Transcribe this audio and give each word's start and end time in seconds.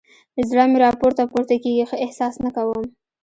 زړه 0.49 0.63
مې 0.71 0.77
راپورته 0.85 1.21
پورته 1.31 1.55
کېږي؛ 1.63 1.83
ښه 1.89 1.97
احساس 2.05 2.33
نه 2.43 2.49
کوم. 2.55 2.83